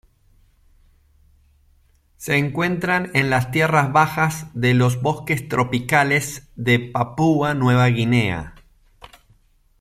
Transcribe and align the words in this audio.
Se 2.17 2.35
encuentran 2.35 3.11
en 3.13 3.29
las 3.29 3.51
tierras 3.51 3.93
bajas 3.93 4.47
de 4.55 4.73
los 4.73 4.99
bosques 5.03 5.47
tropicales 5.47 6.49
de 6.55 6.79
Papúa 6.79 7.53
Nueva 7.53 7.85
Guinea. 7.89 8.55